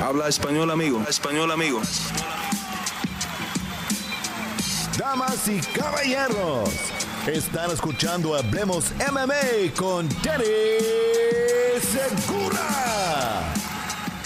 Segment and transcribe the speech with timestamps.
[0.00, 1.02] Habla español, amigo.
[1.08, 1.82] Español, amigo.
[4.96, 6.70] Damas y caballeros,
[7.26, 10.44] están escuchando Hablemos MMA con Danny
[11.80, 13.52] Segura.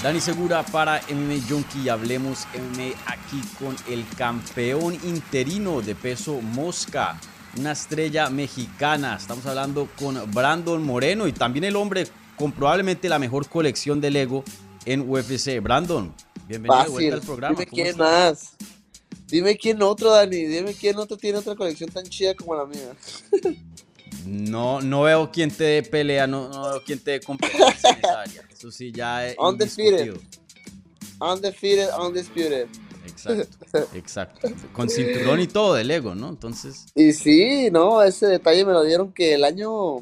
[0.02, 1.88] Dani Segura para MMA Junkie.
[1.88, 7.18] Hablemos MMA aquí con el campeón interino de peso mosca,
[7.56, 9.16] una estrella mexicana.
[9.16, 14.10] Estamos hablando con Brandon Moreno y también el hombre con probablemente la mejor colección de
[14.10, 14.44] Lego
[14.84, 15.60] en UFC.
[15.60, 16.14] Brandon,
[16.46, 17.58] bienvenido de vuelta al programa.
[17.58, 18.56] Dime quién más.
[19.26, 20.44] Dime quién otro, Dani.
[20.44, 22.92] Dime quién otro tiene otra colección tan chida como la mía.
[24.26, 27.98] No, no veo quién te dé pelea, no, no veo quién te dé competencia en
[27.98, 28.42] esa área.
[28.52, 30.16] Eso sí ya es Undefeated.
[31.20, 32.68] Undefeated, undisputed.
[33.06, 34.48] Exacto, exacto.
[34.72, 36.28] Con cinturón y todo de Lego, ¿no?
[36.28, 36.86] Entonces.
[36.94, 39.98] Y sí, no, ese detalle me lo dieron que el año.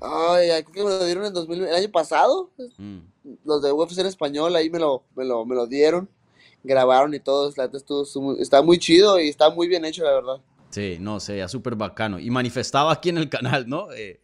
[0.00, 2.50] Ay, creo que me lo dieron en 2000, el año pasado.
[2.78, 2.98] Mm.
[3.44, 6.08] Los de UFC en español, ahí me lo, me lo, me lo dieron.
[6.62, 7.48] Grabaron y todo.
[7.48, 10.40] Estuvo, está muy chido y está muy bien hecho, la verdad.
[10.70, 12.18] Sí, no, se veía súper bacano.
[12.18, 13.92] Y manifestaba aquí en el canal, ¿no?
[13.92, 14.20] Eh,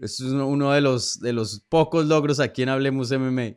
[0.00, 3.56] es uno de los, de los pocos logros aquí en Hablemos MMA.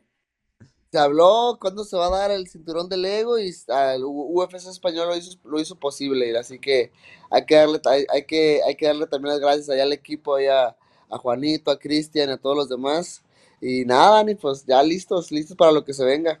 [0.92, 5.08] Se habló cuándo se va a dar el cinturón de Lego y el UFC español
[5.08, 6.38] lo hizo, lo hizo posible.
[6.38, 6.92] Así que
[7.30, 7.80] hay que darle,
[8.12, 10.76] hay, que, hay que darle también las gracias allá al equipo, allá
[11.10, 13.23] a Juanito, a Cristian, a todos los demás.
[13.66, 16.38] Y nada, Dani, pues ya listos, listos para lo que se venga.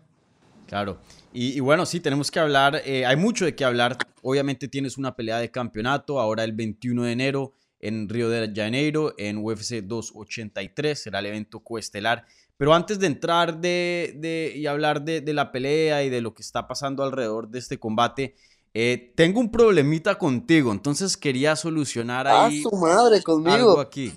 [0.66, 0.98] Claro.
[1.32, 3.96] Y, bueno, sí, tenemos que hablar, eh, hay mucho de qué hablar.
[4.20, 9.14] Obviamente tienes una pelea de campeonato ahora el 21 de enero en Río de Janeiro,
[9.16, 12.26] en UFC 283, será el evento coestelar.
[12.58, 16.68] Pero antes de entrar de, y hablar de, la pelea y de lo que está
[16.68, 18.34] pasando alrededor de este combate,
[18.74, 22.62] eh, tengo un problemita contigo, entonces quería solucionar ah, ahí.
[22.66, 23.54] Ah, su madre, conmigo.
[23.54, 24.12] Algo aquí.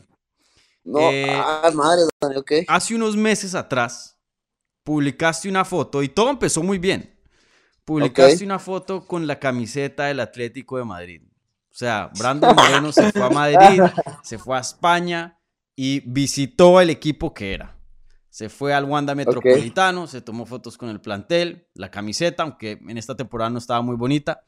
[0.88, 2.04] No, eh, ah, madre.
[2.70, 4.18] Hace unos meses atrás,
[4.86, 7.20] publicaste una foto y todo empezó muy bien.
[7.84, 11.22] Publicaste una foto con la camiseta del Atlético de Madrid.
[11.70, 13.82] O sea, Brandon Moreno se fue a Madrid,
[14.24, 15.38] se fue a España
[15.76, 17.78] y visitó el equipo que era.
[18.30, 22.98] Se fue al Wanda Metropolitano, se tomó fotos con el plantel, la camiseta, aunque en
[22.98, 24.42] esta temporada no estaba muy bonita.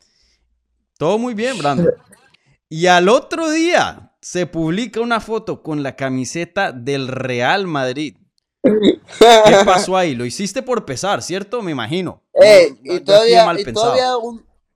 [0.98, 1.90] Todo muy bien, Brandon.
[2.72, 8.18] Y al otro día se publica una foto con la camiseta del Real Madrid.
[8.62, 9.00] ¿Qué
[9.66, 10.16] pasó ahí?
[10.16, 11.62] Lo hiciste por pesar, ¿cierto?
[11.62, 12.22] Me imagino.
[12.42, 13.46] Eh, y todavía,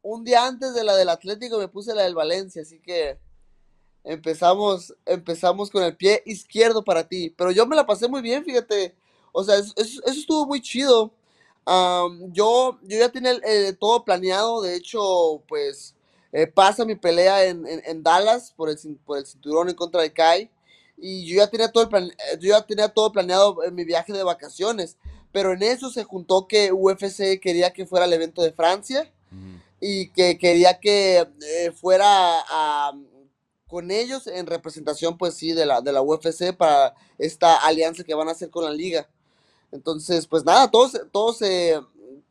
[0.01, 3.19] un, día antes de la del Atlético me puse la del Valencia, así que
[4.03, 7.33] empezamos, empezamos con el pie izquierdo para ti.
[7.37, 8.95] Pero yo me la pasé muy bien, fíjate.
[9.33, 9.73] O sea, eso,
[10.05, 11.11] estuvo muy chido.
[12.31, 15.95] yo, yo ya tenía eh, todo planeado, de hecho, pues
[16.33, 20.49] eh, pasa mi pelea en, Dallas por el, por el cinturón en contra de Kai
[20.97, 24.11] y yo ya tenía todo, el eh, yo ya tenía todo planeado en mi viaje
[24.13, 24.97] de vacaciones,
[25.31, 29.11] pero en eso se juntó que UFC quería que fuera el evento de Francia
[29.79, 32.43] y que quería que eh, fuera
[33.67, 38.13] con ellos en representación, pues sí, de la, de la UFC para esta alianza que
[38.15, 39.07] van a hacer con la liga.
[39.71, 41.79] Entonces, pues nada, todos, todos se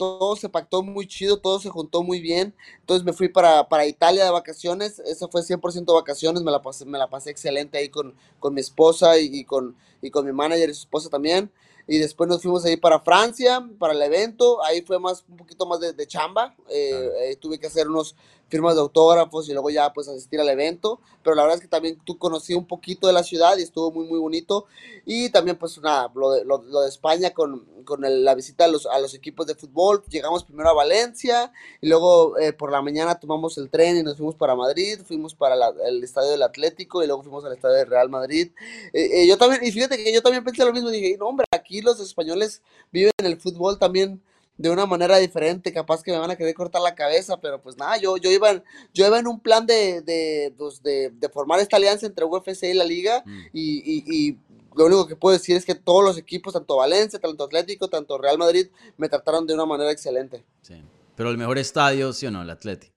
[0.02, 2.54] todo se pactó muy chido, todo se juntó muy bien.
[2.80, 6.84] Entonces me fui para, para Italia de vacaciones, eso fue 100% vacaciones, me la pasé,
[6.84, 10.70] me la pasé excelente ahí con, con mi esposa y, con, y con mi manager
[10.70, 11.50] y su esposa también.
[11.86, 15.66] Y después nos fuimos ahí para Francia, para el evento, ahí fue más un poquito
[15.66, 18.14] más de, chamba, eh, eh, tuve que hacer unos
[18.52, 21.68] firmas de autógrafos y luego ya pues asistir al evento, pero la verdad es que
[21.68, 24.66] también tú conocí un poquito de la ciudad y estuvo muy muy bonito.
[25.06, 28.84] Y también pues nada, lo de, lo, de España con, con la visita a los,
[28.84, 33.18] a los equipos de fútbol, llegamos primero a Valencia y luego eh, por la mañana
[33.18, 37.06] tomamos el tren y nos fuimos para Madrid, fuimos para el estadio del Atlético y
[37.06, 38.52] luego fuimos al estadio del Real Madrid.
[38.92, 41.46] Eh, eh, yo también, y fíjate que yo también pensé lo mismo, dije, no hombre,
[41.50, 42.60] aquí los españoles
[42.92, 44.20] viven el fútbol también
[44.62, 47.76] de una manera diferente, capaz que me van a querer cortar la cabeza, pero pues
[47.76, 48.62] nada, yo, yo, iba, en,
[48.94, 52.62] yo iba en un plan de, de, pues, de, de formar esta alianza entre UFC
[52.62, 53.40] y la liga mm.
[53.52, 54.38] y, y,
[54.74, 58.16] lo único que puedo decir es que todos los equipos, tanto Valencia, tanto Atlético, tanto
[58.16, 60.44] Real Madrid, me trataron de una manera excelente.
[60.62, 60.82] Sí.
[61.14, 62.40] Pero el mejor estadio, ¿sí o no?
[62.40, 62.91] El Atlético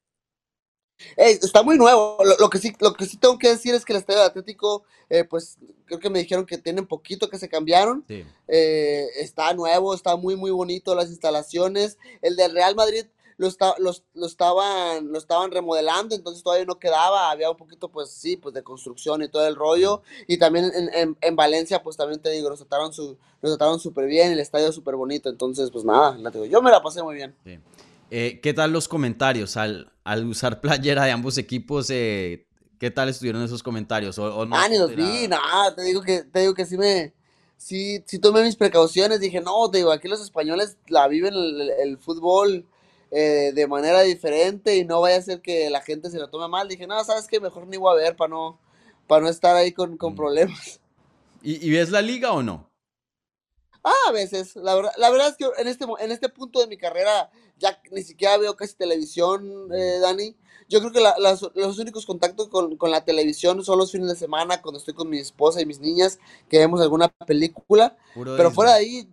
[1.17, 2.17] está muy nuevo.
[2.39, 5.23] Lo, que sí, lo que sí tengo que decir es que el Estadio Atlético, eh,
[5.23, 8.05] pues creo que me dijeron que tienen poquito que se cambiaron.
[8.47, 11.97] Eh, está nuevo, está muy, muy bonito las instalaciones.
[12.21, 13.05] El del Real Madrid
[13.37, 13.91] lo, está, lo,
[14.25, 17.31] estaban, lo estaban remodelando, entonces todavía no quedaba.
[17.31, 20.01] Había un poquito, pues sí, pues de construcción y todo el rollo.
[20.27, 24.95] Y también en, Valencia, pues también te digo, los trataron súper bien, el estadio súper
[24.95, 25.29] bonito.
[25.29, 26.17] Entonces, pues nada,
[26.49, 27.35] yo me la pasé muy bien.
[28.11, 31.89] Eh, ¿Qué tal los comentarios al, al usar playera de ambos equipos?
[31.89, 32.45] Eh,
[32.79, 34.19] ¿Qué tal estuvieron esos comentarios?
[34.19, 37.13] ¿O, ah, ni los vi, nada, te digo que, te digo que sí me,
[37.57, 41.97] sí, sí tomé mis precauciones, dije, no, te digo, aquí los españoles la viven el,
[41.97, 42.65] fútbol
[43.11, 46.47] eh, de manera diferente y no vaya a ser que la gente se lo tome
[46.47, 46.67] mal.
[46.67, 48.59] Dije, no, sabes que mejor ni voy a ver para no,
[49.07, 50.17] para no estar ahí con, con mm.
[50.17, 50.79] problemas.
[51.41, 52.71] ¿Y, ves la liga o no?
[53.83, 54.55] Ah, a veces.
[54.55, 57.79] La verdad, la verdad es que en este, en este punto de mi carrera ya
[57.91, 60.35] ni siquiera veo casi televisión, eh, Dani.
[60.67, 61.01] Yo creo que
[61.59, 65.19] los únicos contactos con, la televisión son los fines de semana, cuando estoy con mi
[65.19, 66.19] esposa y mis niñas,
[66.49, 67.95] que vemos alguna película.
[68.15, 69.09] pero fuera de ahí,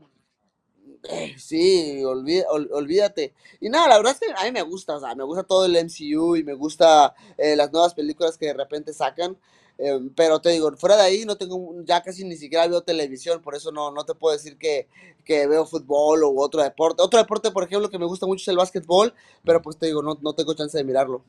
[1.09, 3.35] eh, sí, olvídate.
[3.61, 5.67] Y nada, la verdad es que a mí me gusta, o sea, me gusta todo
[5.67, 9.37] el MCU y me gusta eh, las nuevas películas que de repente sacan.
[9.85, 13.43] Eh, pero te digo, fuera de ahí no tengo, ya casi ni siquiera veo televisión,
[13.43, 14.87] por eso no, no te puedo decir que,
[15.25, 17.03] que veo fútbol o otro deporte.
[17.03, 19.13] Otro deporte, por ejemplo, que me gusta mucho es el básquetbol,
[19.45, 21.25] pero pues te digo, no, no tengo chance de mirarlo.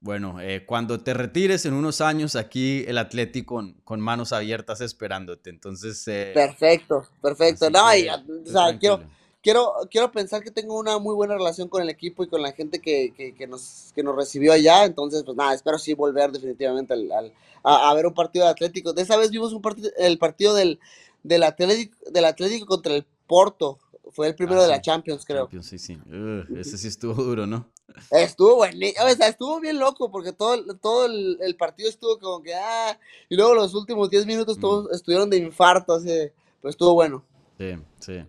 [0.00, 4.80] Bueno, eh, cuando te retires en unos años, aquí el Atlético con, con manos abiertas
[4.80, 5.50] esperándote.
[5.50, 6.06] Entonces.
[6.06, 7.68] Eh, perfecto, perfecto.
[7.70, 9.02] No, o sea, quiero,
[9.46, 12.50] quiero, quiero pensar que tengo una muy buena relación con el equipo y con la
[12.50, 14.84] gente que, que, nos, que nos recibió allá.
[14.84, 17.32] Entonces, pues nada, espero sí volver definitivamente al,
[17.62, 18.92] a, ver un partido de Atlético.
[18.92, 20.80] De esa vez vimos un partido, el partido del,
[21.22, 23.78] del, Atlético, del Atlético contra el Porto.
[24.10, 25.42] Fue el primero de la Champions, creo.
[25.42, 25.96] Champions, sí, sí.
[26.56, 27.70] ese sí estuvo duro, ¿no?
[28.10, 32.52] Estuvo buenísimo, o sea, estuvo bien loco porque todo, todo el, partido estuvo como que,
[32.52, 36.10] ah, y luego los últimos 10 minutos todos estuvieron de infarto, así,
[36.60, 37.24] pues estuvo bueno.
[37.58, 38.24] Sí, sí.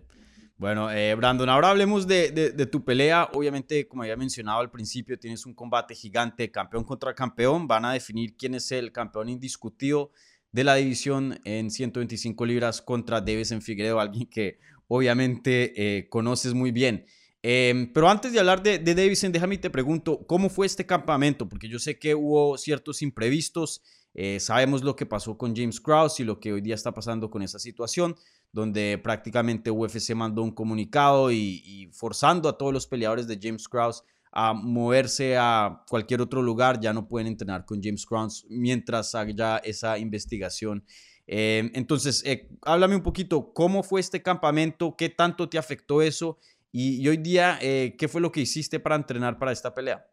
[0.58, 3.30] Bueno, eh, Brandon, ahora hablemos de, tu pelea.
[3.32, 7.68] Obviamente, como había mencionado al principio, tienes un combate gigante, campeón contra campeón.
[7.68, 10.10] Van a definir quién es el campeón indiscutido
[10.50, 14.58] de la división en 125 libras contra en Figueredo, alguien que
[14.88, 17.06] obviamente eh, conoces muy bien.
[17.40, 21.48] Em, pero antes de hablar de, de Davison, déjame te pregunto, ¿cómo fue este campamento?
[21.48, 23.80] Porque yo sé que hubo ciertos imprevistos.
[24.12, 27.30] Eh, sabemos lo que pasó con James Krause y lo que hoy día está pasando
[27.30, 28.16] con esa situación
[28.52, 34.02] donde prácticamente UFC mandó un comunicado y, forzando a todos los peleadores de James Krause
[34.30, 39.58] a moverse a cualquier otro lugar, ya no pueden entrenar con James Krause mientras haya
[39.58, 40.84] esa investigación.
[41.26, 44.96] Eh, entonces, eh, háblame un poquito, ¿cómo fue este campamento?
[44.96, 46.38] ¿Qué tanto te afectó eso?
[46.72, 50.06] Y, hoy día, eh, ¿qué fue lo que hiciste para entrenar para esta pelea?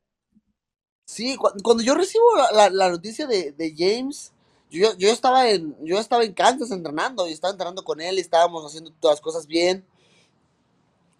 [1.05, 2.23] Sí, cuando yo recibo
[2.53, 4.33] la, noticia de, de James,
[4.69, 8.21] yo, yo, estaba en, yo estaba en Kansas entrenando y estaba entrenando con él y
[8.21, 9.85] estábamos haciendo todas las cosas bien.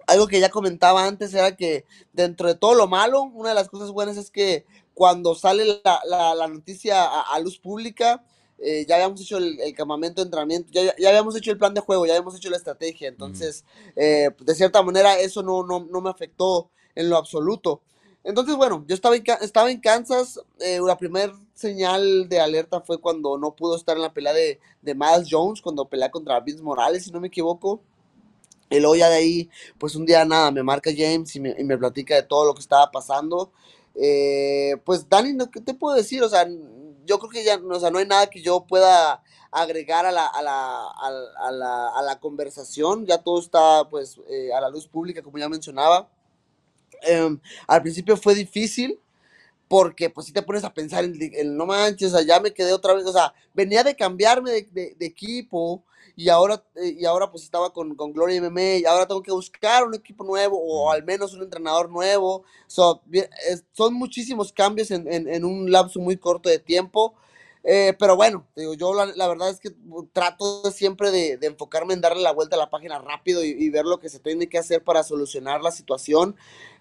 [0.08, 3.70] Algo que ya comentaba antes era que dentro de todo lo malo, una de las
[3.70, 8.24] cosas buenas es que cuando sale la, noticia a, luz pública,
[8.60, 11.82] eh, ya habíamos hecho el, campamento de entrenamiento, ya, ya, habíamos hecho el plan de
[11.82, 13.08] juego, ya habíamos hecho la estrategia.
[13.08, 13.66] Entonces,
[13.96, 17.82] eh, de cierta manera, eso no, no, no me afectó en lo absoluto.
[18.26, 20.42] Entonces, bueno, yo estaba en, estaba en Kansas.
[20.60, 24.60] Eh, la primera señal de alerta fue cuando no pudo estar en la pelea de,
[24.82, 27.82] de Miles Jones, cuando pelea contra Vince Morales, si no me equivoco.
[28.72, 31.64] Y luego ya de ahí, pues un día nada, me marca James y me, y
[31.64, 33.52] me platica de todo lo que estaba pasando.
[33.94, 36.24] Eh, pues Dani, ¿qué te puedo decir?
[36.24, 36.48] O sea,
[37.06, 40.26] yo creo que ya o sea, no hay nada que yo pueda agregar a la,
[40.26, 43.06] a la, a la, a la conversación.
[43.06, 46.10] Ya todo está pues eh, a la luz pública, como ya mencionaba.
[47.02, 49.00] Em, al principio fue difícil
[49.68, 52.74] porque pues si te pones a pensar en, no manches, o sea, ya me quedé
[52.74, 55.84] otra vez, o sea, venía de cambiarme de, equipo
[56.16, 59.32] y ahora, eh, y ahora pues estaba con, con, Gloria MMA y ahora tengo que
[59.32, 62.44] buscar un equipo nuevo o al menos un entrenador nuevo.
[62.68, 67.16] son muchísimos cambios en, en, un lapso muy corto de tiempo.
[67.68, 69.72] Eh, pero bueno, digo, yo la, verdad es que
[70.14, 73.86] trato siempre de, enfocarme en darle la vuelta a la página rápido y, y, ver
[73.86, 76.36] lo que se tiene que hacer para solucionar la situación.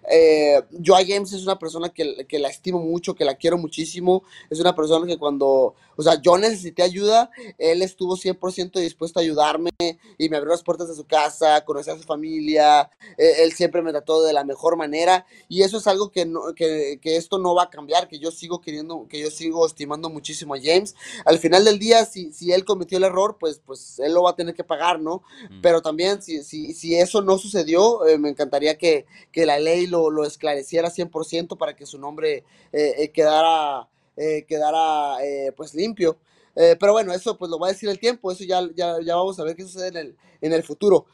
[0.09, 3.57] Eh, yo a James es una persona que, que, la estimo mucho, que la quiero
[3.57, 4.23] muchísimo.
[4.49, 9.23] Es una persona que cuando, o sea, yo necesité ayuda, él estuvo 100% dispuesto a
[9.23, 9.71] ayudarme
[10.17, 12.89] y me abrió las puertas de su casa, conocí a su familia.
[13.17, 16.53] Eh, él siempre me trató de la mejor manera y eso es algo que, no,
[16.55, 20.09] que, que, esto no va a cambiar, que yo sigo queriendo, que yo sigo estimando
[20.09, 20.95] muchísimo a James.
[21.25, 24.31] Al final del día, si, si él cometió el error, pues, pues él lo va
[24.31, 25.23] a tener que pagar, ¿no?
[25.49, 25.61] Mm.
[25.61, 29.87] Pero también, si, si, si eso no sucedió, eh, me encantaría que, que la ley
[29.87, 35.17] lo, lo esclareciera 100% para que su nombre eh, eh, quedara, eh, quedara
[35.55, 36.17] pues limpio.
[36.53, 39.43] pero bueno, eso pues lo va a decir el tiempo, eso ya, ya, vamos a
[39.43, 41.05] ver qué sucede en el, en el futuro.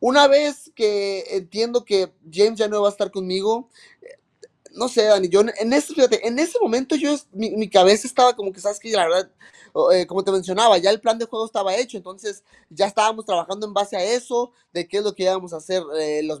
[0.00, 3.68] Una vez que entiendo que James ya no va a estar conmigo,
[4.72, 5.92] no sé, Dani, yo en ese,
[6.22, 9.30] en ese momento yo, mi, mi, cabeza estaba como que, sabes que la verdad,
[9.92, 13.66] eh, como te mencionaba, ya el plan de juego estaba hecho, entonces ya estábamos trabajando
[13.66, 16.40] en base a eso, de qué es lo que íbamos a hacer, eh, los,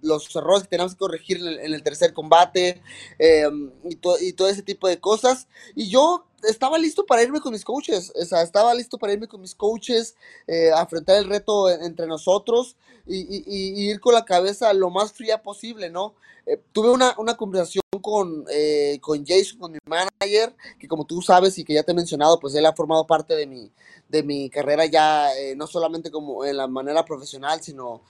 [0.00, 2.82] los errores que teníamos que corregir en el, tercer combate
[3.18, 5.48] em, y, y, todo ese tipo de cosas.
[5.74, 9.28] Y yo estaba listo para irme con mis coaches, o sea, estaba listo para irme
[9.28, 12.76] con mis coaches, eh, enfrentar el reto entre nosotros
[13.06, 16.14] y, ir con la cabeza lo más fría posible, ¿no?
[16.46, 21.20] Eh, tuve una, una, conversación con, eh, con Jason, con mi manager, que como tú
[21.20, 23.70] sabes y que ya te he mencionado, pues él ha formado parte de mi,
[24.08, 28.02] de mi carrera ya, no solamente como en la manera profesional, sino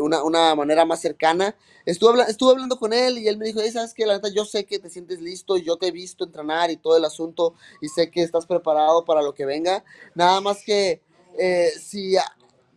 [0.00, 1.56] una, una, manera más cercana.
[1.86, 4.04] Estuve, estuve hablando con él y él me dijo, ¿sabes qué?
[4.04, 6.96] La neta, yo sé que te sientes listo, yo te he visto entrenar y todo
[6.96, 9.84] el asunto y sé que estás preparado para lo que venga.
[10.14, 11.00] Nada más que
[11.38, 12.16] eh, si,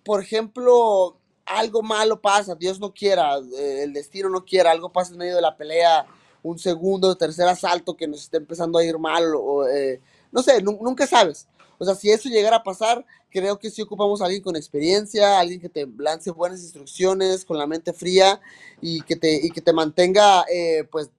[0.03, 5.11] por ejemplo, algo malo pasa, Dios no quiera, eh, el destino no quiera, algo pasa
[5.11, 6.05] en medio de la pelea,
[6.43, 10.61] un segundo, tercer asalto que nos esté empezando a ir mal, o eh, no sé,
[10.61, 11.47] nunca sabes.
[11.79, 15.39] O sea, si eso llegara a pasar, creo que si ocupamos a alguien con experiencia,
[15.39, 18.39] alguien que te lance buenas instrucciones, con la mente fría
[18.81, 20.45] y que te, y que te mantenga,
[20.91, 21.09] pues,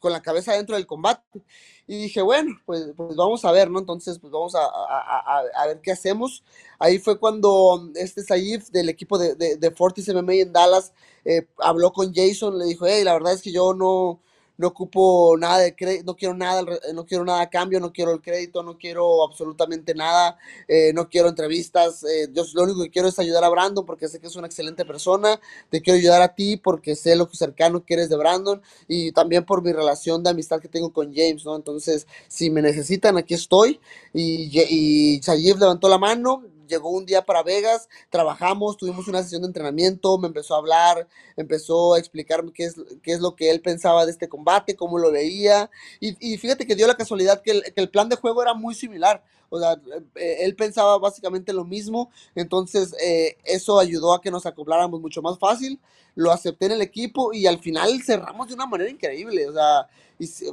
[0.00, 1.42] con la cabeza dentro del combate.
[1.86, 3.78] Y dije, bueno, pues, pues vamos a ver, ¿no?
[3.78, 6.42] Entonces, pues vamos a, a, ver qué hacemos.
[6.78, 10.92] Ahí fue cuando este Saif del equipo de, de, de Fortis MMA en Dallas
[11.24, 14.20] eh, habló con Jason, le dijo, hey, la verdad es que yo no,
[14.60, 16.62] no ocupo nada de crédito, no quiero nada,
[16.92, 20.36] no quiero nada a cambio, no quiero el crédito, no quiero absolutamente nada,
[20.68, 24.06] eh, no quiero entrevistas, eh, yo lo único que quiero es ayudar a Brandon porque
[24.06, 25.40] sé que es una excelente persona,
[25.70, 29.46] te quiero ayudar a ti porque sé lo cercano que eres de Brandon y también
[29.46, 31.56] por mi relación de amistad que tengo con James, ¿no?
[31.56, 33.80] Entonces, si me necesitan, aquí estoy
[34.12, 35.20] y, y
[35.58, 40.28] levantó la mano, llegó un día para Vegas, trabajamos, tuvimos una sesión de entrenamiento, me
[40.28, 44.12] empezó a hablar, empezó a explicarme qué es, qué es lo que él pensaba de
[44.12, 48.16] este combate, cómo lo veía, y, fíjate que dio la casualidad que el, plan de
[48.16, 49.72] juego era muy similar, o sea,
[50.14, 55.20] eh, él pensaba básicamente lo mismo, entonces eh, eso ayudó a que nos acopláramos mucho
[55.20, 55.80] más fácil,
[56.14, 59.88] lo acepté en el equipo y al final cerramos de una manera increíble, o sea,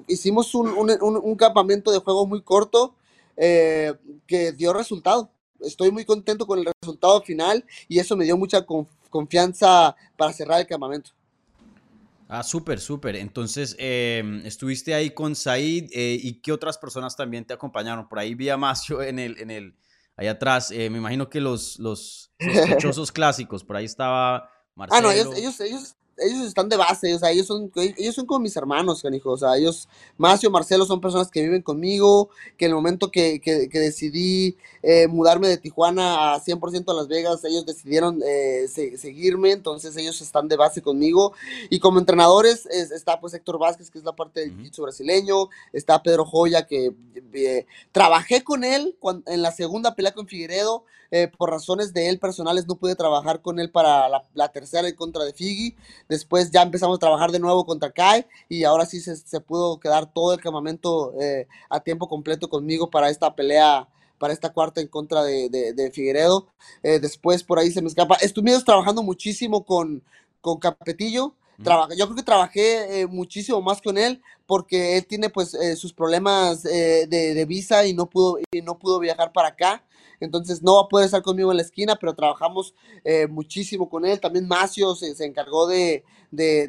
[0.07, 2.95] hicimos un, campamento de juego muy corto
[3.35, 3.93] eh,
[4.25, 5.29] que dio resultado
[5.61, 8.65] estoy muy contento con el resultado final y eso me dio mucha
[9.09, 11.11] confianza para cerrar el campamento.
[12.29, 13.15] Ah, súper, súper.
[13.15, 18.07] Entonces, em, estuviste ahí con Said eh, y qué otras personas también te acompañaron.
[18.09, 19.75] Por ahí vi a Macio en el, en el,
[20.17, 20.71] ahí atrás.
[20.71, 24.97] Eh, me imagino que los, los sospechosos clásicos, por ahí estaba Marcelo.
[24.97, 28.39] Ah, no, ellos, ellos, ellos están de base, o sea, ellos son, ellos son como
[28.39, 32.71] mis hermanos, canijo, o sea, ellos, Macio, Marcelo, son personas que viven conmigo, que en
[32.71, 37.65] el momento que, que, decidí eh, mudarme de Tijuana a 100% a Las Vegas, ellos
[37.65, 41.33] decidieron eh, seguirme, entonces ellos están de base conmigo,
[41.69, 46.01] y como entrenadores está pues Héctor Vázquez, que es la parte del jiu brasileño, está
[46.01, 46.93] Pedro Joya, que
[47.33, 48.95] eh, trabajé con él
[49.25, 50.83] en la segunda pelea con Figueredo,
[51.37, 55.23] por razones de él personales no pude trabajar con él para la, tercera en contra
[55.23, 55.75] de Figi,
[56.09, 60.11] Después ya empezamos a trabajar de nuevo contra Kai y ahora sí se, pudo quedar
[60.11, 63.87] todo el campamento eh, a tiempo completo conmigo para esta pelea
[64.17, 66.47] para esta cuarta en contra de, de, Figueredo.
[66.83, 68.15] Eh, después por ahí se me escapa.
[68.15, 70.03] Estuvimos trabajando muchísimo con,
[70.41, 71.35] con Capetillo.
[71.57, 76.63] Yo creo que trabajé eh, muchísimo más con él porque él tiene pues sus problemas
[76.63, 79.83] de, de, visa y no pudo, y no pudo viajar para acá
[80.19, 82.73] entonces no va a poder estar conmigo en la esquina, pero trabajamos
[83.03, 84.19] eh, muchísimo con él.
[84.19, 86.03] También Macio se, encargó de,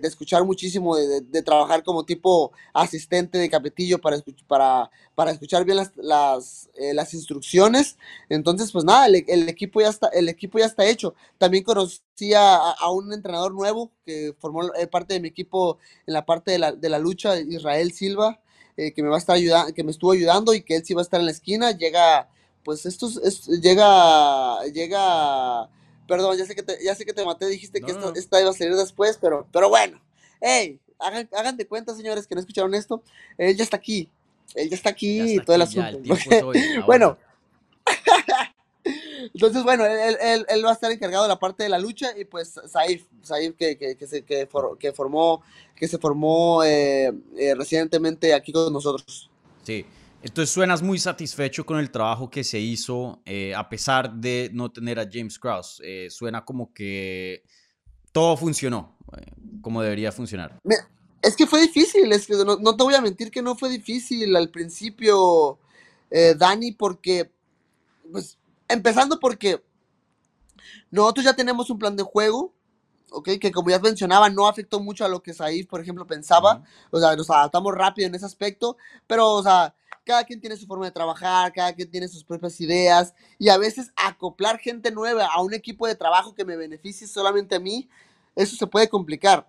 [0.02, 5.92] escuchar muchísimo, de, trabajar como tipo asistente de capetillo para, para, para escuchar bien las,
[5.97, 7.97] las, eh, instrucciones.
[8.28, 11.14] Entonces, pues nada, el, equipo ya está, el equipo ya está hecho.
[11.38, 16.25] También conocí a, un entrenador nuevo que formó eh, parte de mi equipo en la
[16.25, 18.41] parte de la, de la lucha, Israel Silva.
[18.77, 21.01] que me va a estar ayudando, que me estuvo ayudando y que él sí va
[21.01, 21.73] a estar en la esquina.
[21.73, 22.29] Llega
[22.69, 25.71] pues esto es, llega, llega,
[26.07, 28.53] perdón, ya sé que te, ya sé que te maté, dijiste que esta, iba a
[28.53, 29.99] salir después, pero, pero bueno,
[30.39, 33.03] hey, hagan, hagan de cuenta, señores, que no escucharon esto,
[33.39, 34.11] él ya está aquí,
[34.55, 35.99] él ya está aquí, y todo el asunto.
[36.87, 37.17] bueno,
[39.35, 42.16] entonces, bueno, él, él, él, va a estar encargado de la parte de la lucha
[42.16, 45.42] y pues Saif, Saif que, que, que, se, que, que formó,
[45.75, 49.30] que se formó eh, eh, recientemente aquí con nosotros.
[49.62, 49.85] Sí,
[50.23, 54.71] entonces suenas muy satisfecho con el trabajo que se hizo, eh, a pesar de no
[54.71, 55.83] tener a James Krause.
[56.09, 57.42] Suena como que
[58.12, 58.97] todo funcionó
[59.62, 60.59] como debería funcionar.
[61.23, 64.37] Es que fue difícil, es que no, te voy a mentir que no fue difícil
[64.37, 65.59] al principio,
[66.37, 67.30] Dani, porque,
[68.12, 68.38] pues,
[68.69, 69.63] empezando porque
[70.91, 72.55] nosotros ya tenemos un plan de juego,
[73.11, 73.31] ¿ok?
[73.41, 76.63] Que como ya mencionaba, no afectó mucho a lo que Saif, por ejemplo, pensaba.
[76.91, 80.67] O sea, nos adaptamos rápido en ese aspecto, pero, o sea, cada quien tiene su
[80.67, 85.27] forma de trabajar, cada quien tiene sus propias ideas y a veces acoplar gente nueva
[85.27, 87.89] a un equipo de trabajo que me beneficie solamente a mí
[88.39, 89.47] eso se puede complicar.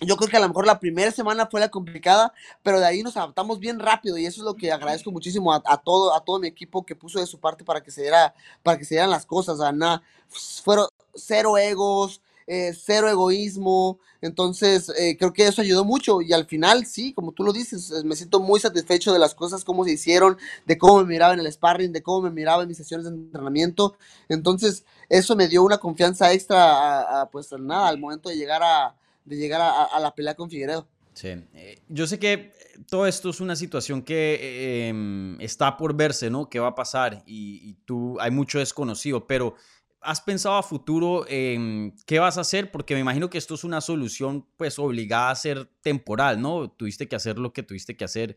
[0.00, 2.32] Yo creo que a lo mejor la primera semana fue la complicada,
[2.62, 5.76] pero de ahí nos adaptamos bien rápido y eso es lo que agradezco muchísimo a,
[5.78, 8.78] todo a todo mi equipo que puso de su parte para que se diera para
[8.78, 15.32] que se dieran las cosas, nada, fueron cero egos, eh, cero egoísmo, entonces eh, creo
[15.34, 18.58] que eso ayudó mucho y al final sí, como tú lo dices, me siento muy
[18.58, 22.02] satisfecho de las cosas, cómo se hicieron, de cómo me miraba en el sparring, de
[22.02, 23.96] cómo me miraba en mis sesiones de entrenamiento,
[24.30, 28.96] entonces eso me dio una confianza extra, pues nada, al momento de llegar a
[29.30, 30.88] de llegar a, la pelea con Figueredo.
[31.14, 32.52] Sí, eh, yo sé que
[32.88, 36.48] todo esto es una situación que em, está por verse, ¿no?
[36.48, 37.22] ¿Qué va a pasar?
[37.26, 39.54] Y, tú, hay mucho desconocido, pero
[40.00, 42.72] ¿has pensado a futuro en qué vas a hacer?
[42.72, 46.70] Porque me imagino que esto es una solución, pues, obligada a ser temporal, ¿no?
[46.70, 48.36] Tuviste que hacer lo que tuviste que hacer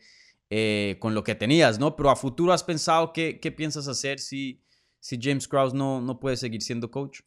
[0.51, 1.95] eh, con lo que tenías, ¿no?
[1.95, 4.61] Pero a futuro has pensado qué, qué piensas hacer si,
[4.99, 7.21] si James Krause no, no puede seguir siendo coach?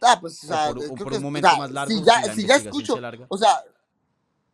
[0.00, 1.94] Ah, pues, o sea, por, un momento más largo.
[1.94, 3.62] Si ya, si ya escucho, o sea,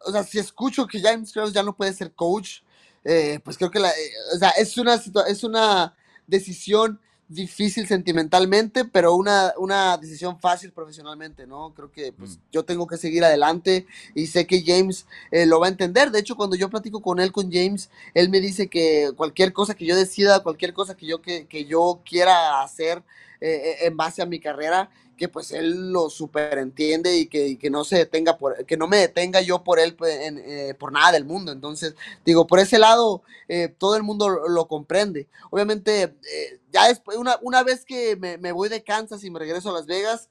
[0.04, 2.60] o sea, si escucho que James Krause ya no puede ser coach,
[3.04, 5.94] eh, pues creo que la, eh, o sea, es una, es una
[6.26, 11.72] decisión difícil sentimentalmente, pero una, una decisión fácil profesionalmente, ¿no?
[11.74, 12.40] Creo que pues, mm.
[12.52, 16.10] yo tengo que seguir adelante y sé que James eh, lo va a entender.
[16.10, 19.74] De hecho, cuando yo platico con él, con James, él me dice que cualquier cosa
[19.74, 23.02] que yo decida, cualquier cosa que yo, que, que yo quiera hacer
[23.40, 27.96] en base a mi carrera, que pues él lo superentiende y que, que no se
[27.96, 31.52] detenga por, que no me detenga yo por él pues, eh, por nada del mundo.
[31.52, 35.28] Entonces, digo, por ese lado, eh, todo el mundo lo, comprende.
[35.50, 39.38] Obviamente, eh, ya después, una, una vez que me, me, voy de Kansas y me
[39.38, 40.28] regreso a Las Vegas,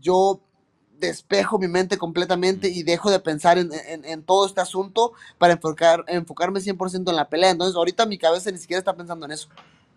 [0.00, 0.42] yo
[0.98, 5.54] despejo mi mente completamente y dejo de pensar en, en, en todo este asunto para
[5.54, 7.50] enfocar, enfocarme 100% en la pelea.
[7.50, 9.48] Entonces, ahorita mi cabeza ni siquiera está pensando en eso.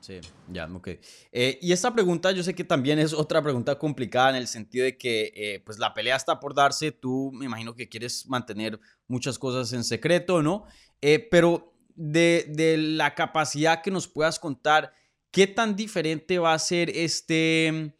[0.05, 0.19] Sí,
[0.51, 0.89] ya, ok.
[1.31, 4.85] Eh, y esta pregunta yo sé que también es otra pregunta complicada en el sentido
[4.85, 8.79] de que eh, pues la pelea está por darse, tú me imagino que quieres mantener
[9.07, 10.65] muchas cosas en secreto, ¿no?
[11.01, 14.93] Eh, pero de, de, la capacidad que nos puedas contar,
[15.31, 17.95] ¿qué tan diferente va a ser este,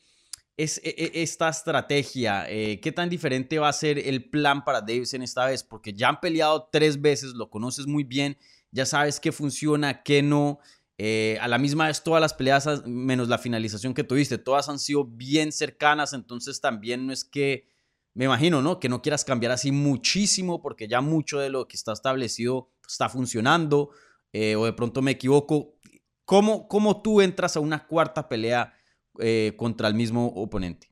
[0.58, 2.46] es, e, e, esta estrategia?
[2.46, 5.64] ¿Qué tan diferente va a ser el plan para Davidson esta vez?
[5.64, 8.38] Porque ya han peleado tres veces, lo conoces muy bien,
[8.70, 10.60] ya sabes qué funciona, qué no.
[10.98, 14.80] Eh, a la misma vez, todas las peleas, menos la finalización que tuviste, todas han
[14.80, 17.68] sido bien cercanas, entonces también no es que,
[18.14, 18.80] me imagino, ¿no?
[18.80, 23.10] Que no quieras cambiar así muchísimo, porque ya mucho de lo que está establecido está
[23.10, 23.90] funcionando,
[24.32, 25.76] eh, o de pronto me equivoco.
[26.24, 28.74] ¿Cómo, ¿Cómo, tú entras a una cuarta pelea
[29.20, 30.90] eh, contra el mismo oponente?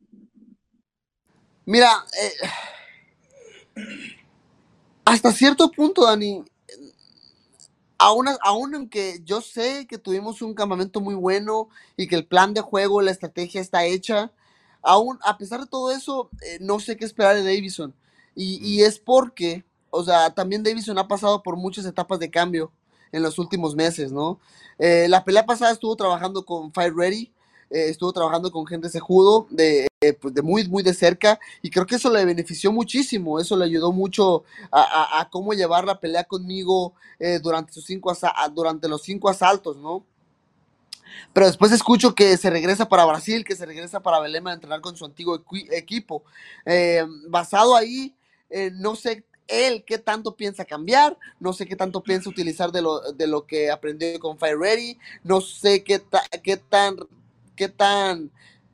[1.66, 2.06] Mira,
[5.06, 6.44] hasta cierto punto, Dani,
[8.04, 12.54] aún, aún aunque yo sé que tuvimos un campamento muy bueno y que el plan
[12.54, 14.32] de juego, la estrategia está hecha,
[14.82, 17.94] aún a pesar de todo eso, eh, no sé qué esperar de Davison.
[18.36, 22.72] Y, es porque, o sea, también Davison ha pasado por muchas etapas de cambio
[23.12, 24.40] en los últimos meses, ¿no?
[24.80, 27.32] Eh, la pelea pasada estuvo trabajando con Fire Ready,
[27.74, 29.88] eh, estuvo trabajando con gente sejudo de,
[30.22, 33.66] pues de muy, muy de cerca y creo que eso le benefició muchísimo, eso le
[33.66, 38.16] ayudó mucho a, cómo llevar la pelea conmigo eh, durante, sus cinco
[38.54, 40.06] durante los cinco asaltos, ¿no?
[41.34, 44.82] Pero después escucho que se regresa para Brasil, que se regresa para Belém a entrenar
[44.82, 46.24] con su antiguo equipo.
[46.68, 48.16] Eh, basado ahí,
[48.74, 53.14] no sé él qué tanto piensa cambiar, no sé qué tanto piensa utilizar de lo,
[53.14, 56.04] de lo que aprendió con Fire Ready, no sé qué,
[56.44, 56.98] qué tan
[57.56, 58.32] qué tan,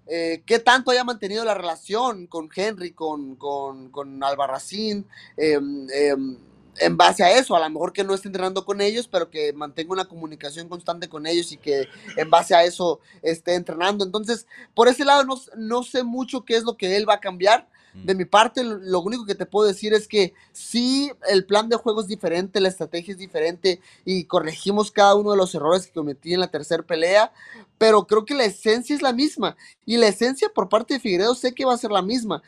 [0.08, 5.06] eh, qué tanto haya mantenido la relación con Henry, con, con, con Albarracín,
[5.38, 6.38] em, em,
[6.80, 9.54] en base a eso, a lo mejor que no esté entrenando con ellos, pero que
[9.54, 14.06] mantenga una comunicación constante con ellos y que en base a eso esté entrenando.
[14.06, 17.20] Entonces, por ese lado no, no sé mucho qué es lo que él va a
[17.20, 17.68] cambiar.
[17.94, 21.76] De mi parte, lo único que te puedo decir es que sí, el plan de
[21.76, 25.94] juego es diferente, la estrategia es diferente y corregimos cada uno de los errores que
[25.94, 27.32] cometí en la tercera pelea,
[27.78, 31.34] pero creo que la esencia es la misma y la esencia por parte de Figueredo
[31.34, 32.44] sé que va a ser la misma.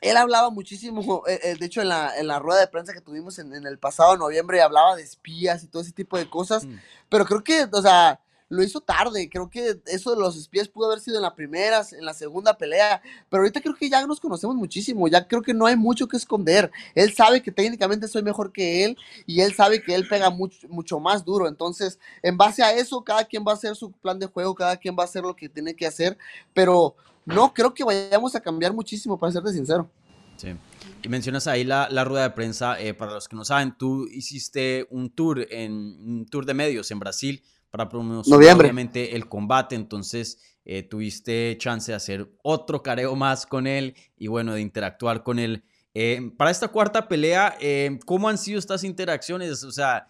[0.00, 3.00] él hablaba muchísimo, eh, eh, de hecho en la, en la, rueda de prensa que
[3.00, 6.76] tuvimos en, el pasado noviembre, hablaba de espías y todo ese tipo de cosas, mm.
[7.08, 9.30] pero creo que, o sea, lo hizo tarde.
[9.30, 12.58] Creo que eso de los espías pudo haber sido en la primera, en la segunda
[12.58, 13.00] pelea.
[13.30, 15.06] Pero ahorita creo que ya nos conocemos muchísimo.
[15.08, 16.70] Ya creo que no hay mucho que esconder.
[16.94, 20.68] Él sabe que técnicamente soy mejor que él y él sabe que él pega mucho,
[20.68, 21.46] mucho más duro.
[21.46, 24.76] Entonces, en base a eso, cada quien va a hacer su plan de juego, cada
[24.76, 26.18] quien va a hacer lo que tiene que hacer.
[26.52, 29.88] Pero no creo que vayamos a cambiar muchísimo, para serte sincero.
[30.36, 30.56] Sí.
[31.04, 32.80] Y mencionas ahí la, rueda de prensa.
[32.80, 36.90] Eh, para los que no saben, tú hiciste un tour, en, un tour de medios
[36.90, 39.74] en Brasil para promocionar obviamente el combate.
[39.74, 45.22] Entonces, eh, tuviste chance de hacer otro careo más con él y bueno, de interactuar
[45.22, 45.64] con él.
[45.94, 49.64] Eh, para esta cuarta pelea, eh, ¿cómo han sido estas interacciones?
[49.64, 50.08] O sea,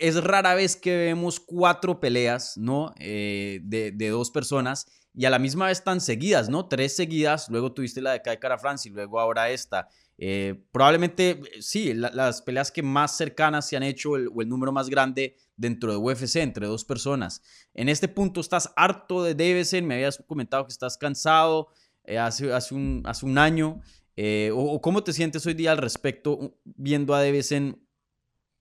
[0.00, 2.94] es rara vez que vemos cuatro peleas, ¿no?
[2.98, 3.60] de,
[3.94, 6.66] de, dos personas y a la misma vez tan seguidas, ¿no?
[6.66, 9.88] Tres seguidas, luego tuviste la de Kai Cara France y luego ahora esta.
[10.16, 14.88] Eh, probablemente, sí, las peleas que más cercanas se han hecho o el número más
[14.88, 17.42] grande dentro de UFC entre dos personas.
[17.74, 21.68] En este punto estás harto de Davison, me habías comentado que estás cansado
[22.04, 23.82] eh, hace, hace, un, hace un año.
[24.16, 27.78] Eh, o, cómo te sientes hoy día al respecto viendo a Davison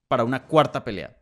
[0.09, 1.17] para una cuarta pelea?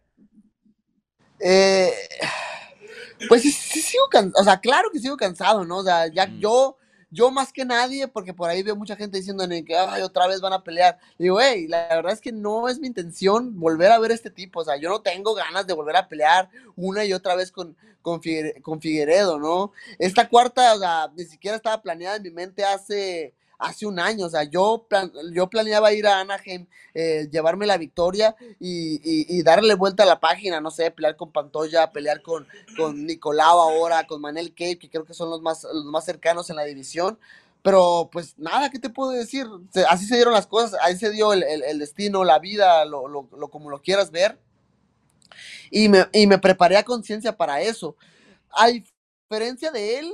[3.27, 5.77] pues sí, sigo cansado, o sea, claro que sigo cansado, ¿no?
[5.77, 6.39] O sea, ya mm.
[6.39, 6.77] yo
[7.15, 10.51] yo más que nadie, porque por ahí veo mucha gente diciendo que otra vez van
[10.51, 10.99] a pelear.
[11.17, 14.59] Digo, hey, la verdad es que no es mi intención volver a ver este tipo.
[14.59, 17.75] O sea, yo no tengo ganas de volver a pelear una y otra vez con,
[18.01, 19.71] con Figueredo, ¿no?
[19.97, 24.25] Esta cuarta, o sea, ni siquiera estaba planeada en mi mente hace hace un año.
[24.25, 24.87] O sea, yo,
[25.33, 30.59] yo planeaba ir a Anaheim, eh, llevarme la victoria y, darle vuelta a la página,
[30.59, 35.05] no sé, pelear con Pantoya, pelear con, con Nicolau ahora, con Manel Cape, que creo
[35.05, 37.19] que son los más, los más cercanos en la división.
[37.61, 39.47] Pero pues nada, ¿qué te puedo decir?
[39.89, 43.71] así se dieron las cosas, ahí se dio el, destino, la vida, lo, lo, como
[43.71, 44.37] lo quieras ver.
[45.71, 47.95] Y me, y me preparé a conciencia para eso.
[48.51, 50.13] A diferencia de él,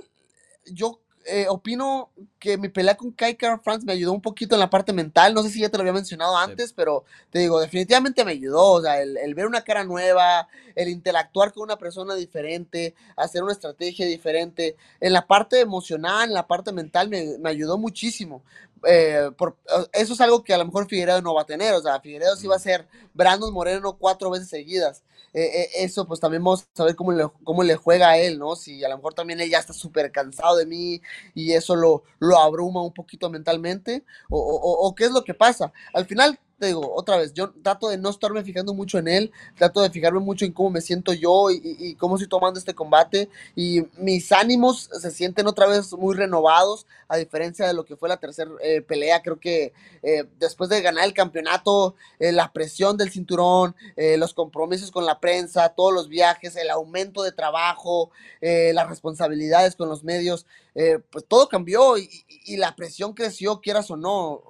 [0.66, 4.70] yo eh, opino que mi pelea con Kai France me ayudó un poquito en la
[4.70, 5.32] parte mental.
[5.36, 8.72] No sé si ya te lo había mencionado antes, pero te digo, definitivamente me ayudó.
[8.72, 13.54] O sea, el, ver una cara nueva, el interactuar con una persona diferente, hacer una
[13.54, 14.76] estrategia diferente.
[15.00, 18.42] En la parte emocional, en la parte mental, me, ayudó muchísimo.
[18.88, 19.58] Eh, por,
[19.94, 21.76] eso es algo que a lo mejor Figueredo no va a tener.
[21.76, 25.04] O sea, Figueredo sí va a ser Brandon Moreno cuatro veces seguidas.
[25.34, 28.38] Eh, eh, eso pues también vamos a ver cómo le, cómo le juega a él,
[28.38, 28.56] ¿no?
[28.58, 31.02] Si a lo mejor también él ya está súper cansado de mí
[31.34, 35.72] y eso lo, lo abruma un poquito mentalmente, o, o qué es lo que pasa.
[35.94, 39.82] Al final, digo, otra vez, yo trato de no estarme fijando mucho en él, trato
[39.82, 43.84] de fijarme mucho en cómo me siento yo y, cómo estoy tomando este combate y
[43.98, 48.18] mis ánimos se sienten otra vez muy renovados, a diferencia de lo que fue la
[48.18, 53.12] tercera eh, pelea, creo que eh, después de ganar el campeonato, eh, la presión del
[53.12, 53.76] cinturón,
[54.18, 59.90] los compromisos con la prensa, todos los viajes, el aumento de trabajo, las responsabilidades con
[59.90, 62.10] los medios, pues todo cambió y,
[62.46, 64.42] y, la presión creció, quieras o no,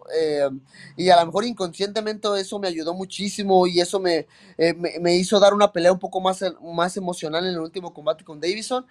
[0.96, 2.01] y a lo mejor inconscientemente
[2.38, 6.22] eso me ayudó muchísimo y eso me, eh, me, hizo dar una pelea un poco
[6.22, 8.86] más, más emocional en el último combate con Davison.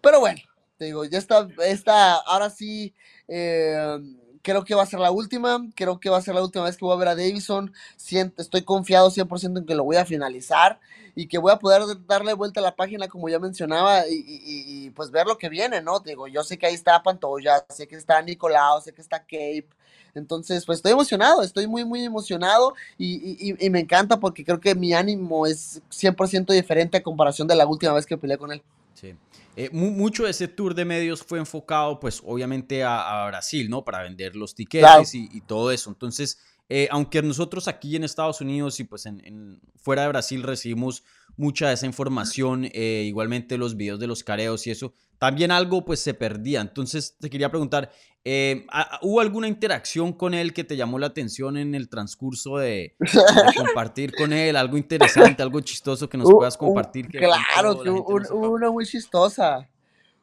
[0.00, 0.40] Pero bueno,
[0.78, 2.94] te digo, ya está, está ahora sí,
[3.28, 3.98] eh,
[4.42, 6.76] creo que va a ser la última, creo que va a ser la última vez
[6.76, 10.04] que voy a ver a Davison, Siento, estoy confiado 100% en que lo voy a
[10.04, 10.80] finalizar
[11.14, 14.90] y que voy a poder darle vuelta a la página como ya mencionaba y, y,
[14.90, 16.00] pues ver lo que viene, ¿no?
[16.00, 19.68] Digo, yo sé que ahí está Pantoya, sé que está Nicolau, sé que está Cape,
[20.14, 24.92] entonces, pues estoy emocionado, estoy muy, muy emocionado y, me encanta porque creo que mi
[24.92, 28.62] ánimo es 100% diferente a comparación de la última vez que peleé con él.
[28.94, 29.14] Sí.
[29.54, 33.84] Eh, mucho de ese tour de medios fue enfocado, pues, obviamente a, Brasil, ¿no?
[33.84, 35.90] Para vender los tickets y, todo eso.
[35.90, 36.38] Entonces,
[36.68, 41.04] eh, aunque nosotros aquí en Estados Unidos y pues en, fuera de Brasil recibimos
[41.36, 45.84] mucha de esa información, eh, igualmente los videos de los careos y eso, también algo
[45.84, 46.60] pues se perdía.
[46.62, 47.92] Entonces te quería preguntar,
[48.24, 48.66] eh,
[49.00, 52.94] ¿hubo alguna interacción con él que te llamó la atención en el transcurso de,
[53.56, 54.56] compartir con él?
[54.56, 57.08] Algo interesante, algo chistoso que nos puedas compartir.
[57.08, 59.68] claro, hubo una muy chistosa.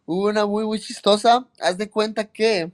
[0.05, 1.45] Hubo una muy, muy chistosa.
[1.59, 2.71] Haz de cuenta que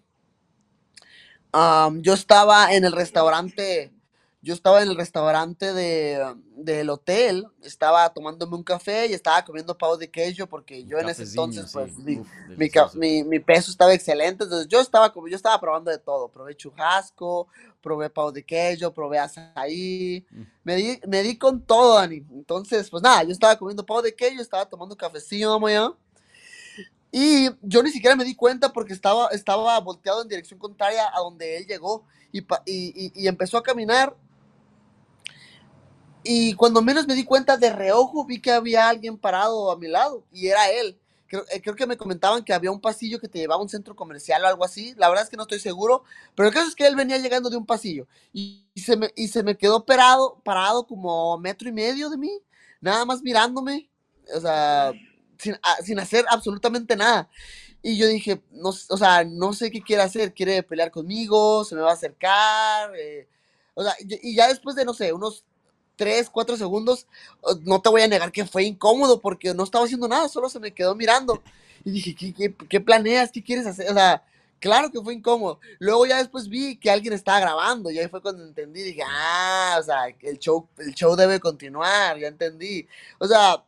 [2.02, 3.95] yo estaba en el restaurante
[4.46, 9.76] yo estaba en el restaurante de, del hotel, estaba tomándome un café y estaba comiendo
[9.76, 14.68] pavo de queso porque yo en ese entonces, pues, mi, mi, peso estaba excelente, entonces
[14.68, 17.48] yo estaba como, yo estaba probando de todo, probé churrasco,
[17.82, 20.42] probé pavo de queso, probé azaí, mm.
[20.64, 24.14] me, di, me di con todo, Dani, entonces, pues nada, yo estaba comiendo pavo de
[24.14, 25.96] queso, estaba tomando cafecillo, vamos
[27.12, 31.20] y yo ni siquiera me di cuenta porque estaba, estaba volteado en dirección contraria a
[31.22, 34.16] donde él llegó y, y, y empezó a caminar
[36.28, 39.88] y cuando menos me di cuenta, de reojo vi que había alguien parado a mi
[39.88, 41.00] lado y era él.
[41.28, 43.70] Creo, eh, creo, que me comentaban que había un pasillo que te llevaba a un
[43.70, 44.96] centro comercial o algo así.
[44.98, 46.04] La verdad es que no estoy seguro.
[46.34, 49.28] Pero el caso es que él venía llegando de un pasillo y, se, me, y
[49.28, 52.32] se me quedó parado, parado como metro y medio de mí,
[52.82, 53.88] nada más mirándome.
[54.36, 54.94] O sea,
[55.38, 57.30] sin, sin hacer absolutamente nada.
[57.84, 60.34] Y yo dije, no, o sea, no sé qué quiere hacer.
[60.34, 61.64] ¿Quiere pelear conmigo?
[61.66, 62.92] ¿Se me va a acercar?
[62.98, 63.28] Eh,
[63.76, 65.44] o sea, y ya después de, no sé, unos
[65.96, 67.08] 3, 4 segundos,
[67.64, 70.60] no te voy a negar que fue incómodo porque no estaba haciendo nada, solo se
[70.60, 71.42] me quedó mirando.
[71.84, 73.32] Y dije, ¿qué, qué, planeas?
[73.32, 73.90] ¿Qué quieres hacer?
[73.92, 74.24] O sea,
[74.60, 75.60] claro que fue incómodo.
[75.80, 79.78] Luego ya después vi que alguien estaba grabando y ahí fue cuando entendí, dije, ah,
[79.80, 82.88] o sea, el show, el show debe continuar, ya entendí.
[83.20, 83.64] O sea,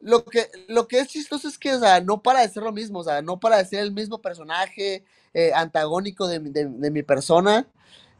[0.00, 2.72] lo que, lo que es chistoso es que, o sea, no para de ser lo
[2.72, 7.02] mismo, o sea, no para de ser el mismo personaje eh, antagónico de, de mi
[7.02, 7.66] persona.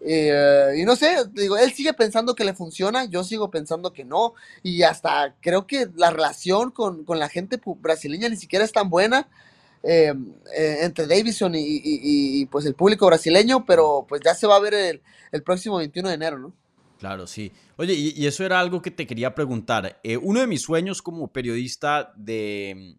[0.00, 4.04] Eh, y no sé, digo, él sigue pensando que le funciona, yo sigo pensando que
[4.04, 4.34] no.
[4.62, 9.28] Y hasta creo que la relación con, la gente brasileña ni siquiera es tan buena
[9.82, 10.14] eh,
[10.56, 14.74] eh, entre Davison y, pues el público brasileño, pero pues ya se va a ver
[14.74, 15.02] el,
[15.32, 16.52] el próximo 21 de enero, ¿no?
[16.98, 17.52] Claro, sí.
[17.76, 20.00] Oye, y, eso era algo que te quería preguntar.
[20.22, 22.96] uno de mis sueños como periodista de,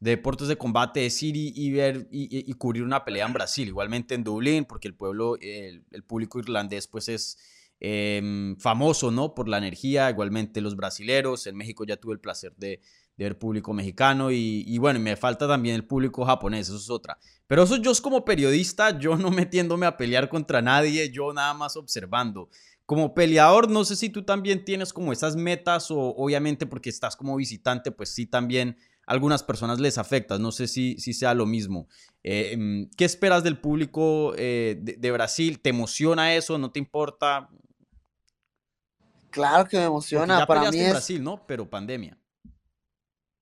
[0.00, 4.14] de deportes de combate es ir y, ver y, cubrir una pelea en Brasil, igualmente
[4.14, 7.38] en Dublín, porque el pueblo, el, público irlandés pues es
[7.80, 9.34] em, famoso, ¿no?
[9.34, 12.80] Por la energía, igualmente los brasileros, en México ya tuve el placer de,
[13.18, 17.18] ver público mexicano y, bueno, me falta también el público japonés, eso es otra.
[17.48, 21.76] Pero eso yo como periodista, yo no metiéndome a pelear contra nadie, yo nada más
[21.76, 22.48] observando.
[22.86, 27.16] Como peleador, no sé si tú también tienes como esas metas o obviamente porque estás
[27.16, 28.78] como visitante, pues sí también
[29.08, 30.38] algunas personas les afecta.
[30.38, 31.88] No sé si, si sea lo mismo.
[32.22, 35.60] Eh, em, ¿Qué esperas del público eh, de, Brasil?
[35.60, 36.58] ¿Te emociona eso?
[36.58, 37.48] ¿No te importa?
[39.30, 40.46] Claro que me emociona.
[40.46, 40.90] Para mí es...
[40.90, 41.44] Brasil, ¿no?
[41.46, 42.18] Pero pandemia.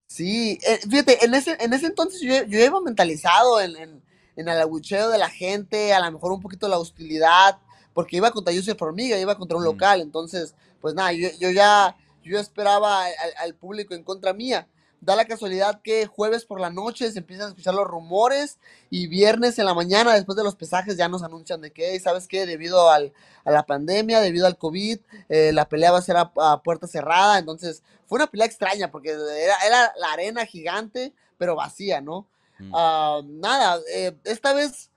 [0.09, 4.61] Sí, eh, fíjate, en ese, en ese entonces yo, yo iba mentalizado en, en, el
[4.61, 7.59] abucheo de la gente, a lo mejor un poquito la hostilidad,
[7.93, 9.67] porque iba contra Yusef Formiga, iba contra un mm.
[9.67, 13.05] local, entonces, pues nada, yo, yo ya yo esperaba
[13.39, 14.69] al, público en contra mía
[15.01, 18.59] da la casualidad que jueves por la noche se empiezan a escuchar los rumores
[18.91, 22.27] y viernes en la mañana, después de los pesajes, ya nos anuncian de que, ¿sabes
[22.27, 22.47] qué?
[22.47, 23.13] Debido al,
[23.45, 27.39] a la pandemia, debido al COVID, eh, la pelea va a ser a, puerta cerrada.
[27.39, 32.27] Entonces, fue una pelea extraña porque era, la arena gigante, pero vacía, ¿no?
[32.59, 32.73] Mm.
[32.75, 34.91] Ah, nada, eh, esta vez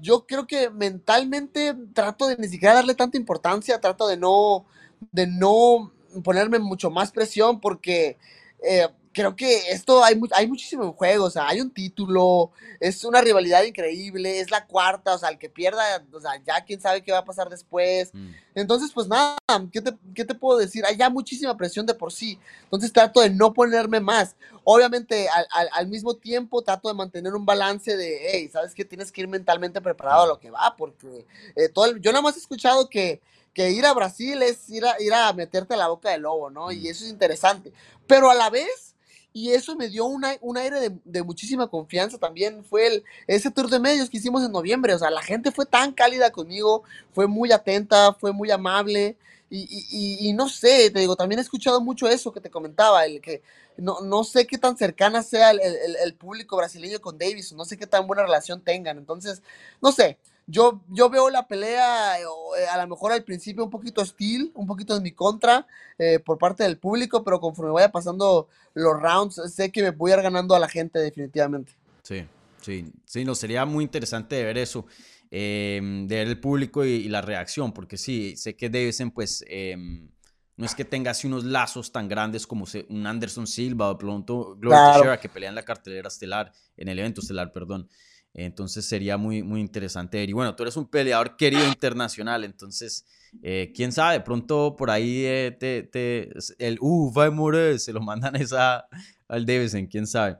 [0.00, 4.66] yo creo que mentalmente trato de ni siquiera darle tanta importancia, trato de no,
[5.12, 8.18] de no ponerme mucho más presión porque
[8.62, 12.50] eh, creo que esto hay, hay muchísimo en juego, o sea, hay un título,
[12.80, 16.62] es una rivalidad increíble, es la cuarta, o sea, el que pierda, o sea, ya
[16.64, 18.10] quién sabe qué va a pasar después.
[18.12, 18.32] Mm.
[18.56, 19.36] Entonces, pues nada,
[19.72, 20.84] ¿qué te, puedo decir?
[20.84, 24.36] Hay ya muchísima presión de por sí, entonces trato de no ponerme más.
[24.64, 25.28] Obviamente,
[25.72, 28.84] al, mismo tiempo, trato de mantener un balance de, hey, ¿sabes qué?
[28.84, 32.36] Tienes que ir mentalmente preparado a lo que va, porque eh, todo yo nada más
[32.36, 33.20] he escuchado que
[33.54, 36.50] que ir a Brasil es ir a, ir a meterte a la boca del lobo,
[36.50, 36.72] ¿no?
[36.72, 36.86] Y mm.
[36.86, 37.72] eso es interesante.
[38.06, 38.93] Pero a la vez,
[39.36, 42.64] y eso me dio un aire de, muchísima confianza también.
[42.64, 45.66] Fue el, ese tour de medios que hicimos en noviembre, o sea, la gente fue
[45.66, 49.16] tan cálida conmigo, fue muy atenta, fue muy amable.
[49.50, 53.42] Y, no sé, te digo, también he escuchado mucho eso que te comentaba, el que
[53.76, 57.76] no, no sé qué tan cercana sea el, el público brasileño con Davis, no sé
[57.76, 58.98] qué tan buena relación tengan.
[58.98, 59.42] Entonces,
[59.82, 62.24] no sé, yo, yo veo la pelea eh,
[62.58, 65.66] eh, a lo mejor al principio un poquito hostil, un poquito en mi contra
[65.98, 70.12] eh, por parte del público, pero conforme vaya pasando los rounds, sé que me voy
[70.12, 71.72] a ir ganando a la gente definitivamente.
[72.02, 72.26] Sí,
[72.60, 74.86] sí, sí, no, sería muy interesante ver eso,
[75.30, 80.08] em, de ver el público y, la reacción, porque sí, sé que Davison pues em,
[80.56, 84.56] no es que tenga así unos lazos tan grandes como un Anderson Silva o pronto
[84.56, 87.88] Gloria Teixeira que pelean en la cartelera estelar, en el evento estelar, perdón.
[88.34, 93.06] Entonces sería muy, muy interesante Y bueno, tú eres un peleador querido internacional, entonces,
[93.42, 97.92] eh, quién sabe, pronto por ahí eh, te, te, el uh, va a morir, se
[97.92, 98.86] lo mandan esa
[99.28, 100.36] al Davison, quién sabe.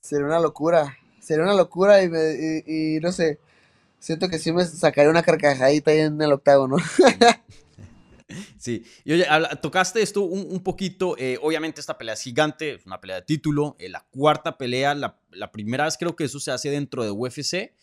[0.00, 2.08] Sería una locura, sería una locura y,
[2.66, 3.38] y no sé,
[3.98, 6.76] siento que sí me sacaría una carcajadita ahí en el octavo, ¿no?
[8.58, 9.26] Sí, y oye,
[9.60, 13.76] tocaste esto un, poquito, eh, obviamente esta pelea es gigante, es una pelea de título,
[13.78, 17.74] eh, la cuarta pelea, la, primera vez creo que eso se hace dentro de UFC,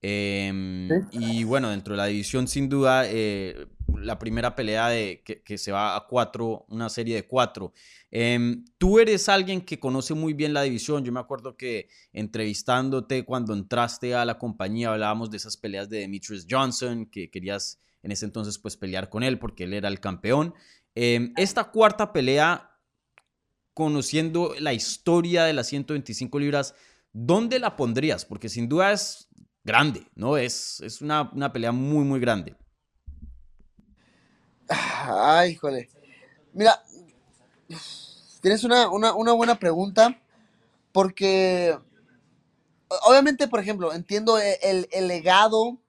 [0.00, 3.66] em, y bueno, dentro de la división sin duda, eh,
[3.98, 7.72] la primera pelea de, que, se va a cuatro, una serie de cuatro.
[8.10, 13.24] Em, tú eres alguien que conoce muy bien la división, yo me acuerdo que entrevistándote
[13.24, 18.12] cuando entraste a la compañía hablábamos de esas peleas de Demetrius Johnson, que querías en
[18.12, 20.54] ese entonces pues pelear con él porque él era el campeón.
[20.94, 22.70] Em, esta cuarta pelea,
[23.74, 26.74] conociendo la historia de las 125 libras,
[27.12, 28.24] ¿dónde la pondrías?
[28.24, 29.28] Porque sin duda es
[29.64, 30.36] grande, ¿no?
[30.36, 32.56] Es, es una, pelea muy, muy grande.
[34.68, 35.88] Ay, híjole.
[36.52, 36.82] Mira,
[38.40, 40.20] tienes una, buena pregunta
[40.92, 41.78] porque
[43.06, 45.81] obviamente, por ejemplo, entiendo el, el legado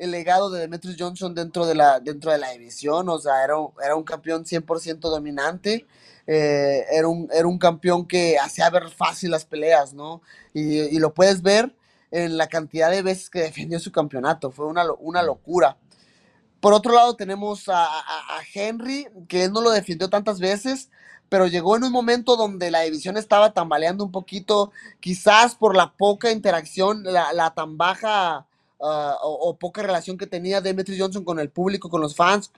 [0.00, 3.54] el legado de Demetrius Johnson dentro de la, dentro de la división, o sea, era,
[3.84, 5.86] era un campeón 100% dominante.
[6.26, 10.22] eh, era, un, era un campeón que hacía ver fácil las peleas, ¿no?
[10.54, 11.74] Y, lo puedes ver
[12.10, 15.76] en la cantidad de veces que defendió su campeonato, fue una, una locura.
[16.60, 20.90] Por otro lado tenemos a, a Henry, que él no lo defendió tantas veces,
[21.30, 25.92] pero llegó en un momento donde la división estaba tambaleando un poquito, quizás por la
[25.92, 28.46] poca interacción, la, tan baja
[28.82, 32.50] ah, o, poca relación que tenía Demetrius Johnson con el público, con los fans,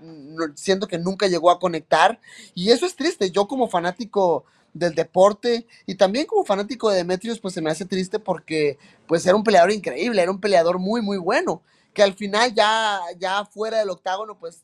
[0.54, 2.20] siento que nunca llegó a conectar,
[2.54, 7.38] y eso es triste, yo como fanático del deporte y también como fanático de Demetrius,
[7.38, 11.02] pues se me hace triste porque pues era un peleador increíble, era un peleador muy,
[11.02, 14.62] muy bueno, que al final ya, ya fuera del octágono, pues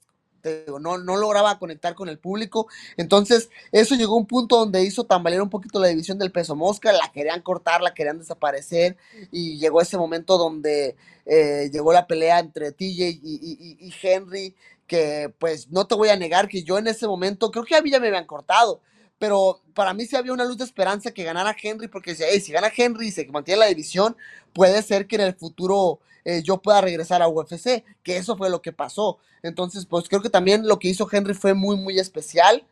[0.80, 2.68] no, no lograba conectar con el público.
[2.96, 6.56] Entonces, eso llegó a un punto donde hizo tambalear un poquito la división del peso
[6.56, 8.96] mosca, la querían cortar, la querían desaparecer,
[9.30, 10.96] y llegó ese momento donde
[11.26, 14.54] eh, llegó la pelea entre TJ y, Henry,
[14.86, 17.82] que pues no te voy a negar que yo en ese momento, creo que a
[17.82, 18.80] mí ya me habían cortado,
[19.18, 22.52] pero para mí sí había una luz de esperanza que ganara Henry, porque decía, si
[22.52, 24.16] gana Henry y se mantiene la división,
[24.52, 28.50] puede ser que en el futuro eh, yo pueda regresar a UFC, que eso fue
[28.50, 29.16] lo que pasó.
[29.42, 32.66] Entonces, pues creo que también lo que hizo Henry fue muy, muy especial.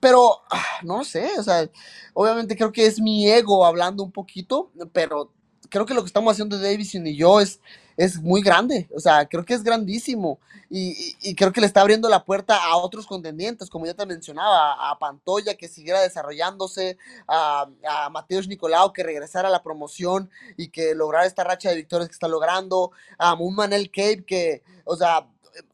[0.00, 1.70] Pero, ah, no sé, o sea,
[2.14, 5.30] obviamente creo que es mi ego hablando un poquito, pero
[5.68, 7.60] creo que lo que estamos haciendo Davison y yo es,
[8.04, 10.40] es muy grande, o sea, creo que es grandísimo.
[10.68, 14.90] Y, creo que le está abriendo la puerta a otros contendientes, como ya te mencionaba,
[14.90, 16.96] a Pantoya que siguiera desarrollándose,
[17.28, 21.76] a, a Mateus Nicolau que regresara a la promoción y que lograra esta racha de
[21.76, 25.28] victorias que está logrando, a un Manel Cape que, o sea,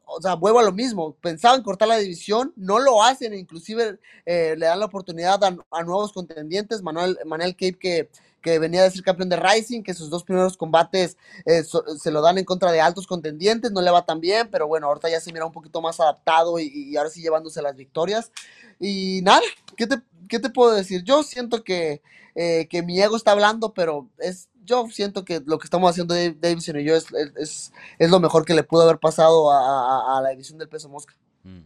[0.05, 4.55] o sea, vuelvo a lo mismo, pensaban cortar la división, no lo hacen, inclusive eh,
[4.57, 9.03] le dan la oportunidad a, nuevos contendientes, Manuel, Manel Cape que que venía de ser
[9.03, 12.81] campeón de Rising, que sus dos primeros combates eh, se lo dan en contra de
[12.81, 15.81] altos contendientes, no le va tan bien, pero bueno, ahorita ya se mira un poquito
[15.81, 18.31] más adaptado y, ahora sí llevándose las victorias.
[18.79, 19.43] Y nada,
[19.77, 19.97] ¿qué te,
[20.29, 21.03] qué te puedo decir?
[21.03, 22.03] Yo siento que,
[22.35, 26.15] eh, que mi ego está hablando, pero es, yo siento que lo que estamos haciendo
[26.15, 30.23] Davidson y yo es, es, es lo mejor que le pudo haber pasado a, a,
[30.23, 31.15] la división del peso mosca.
[31.43, 31.63] Mm.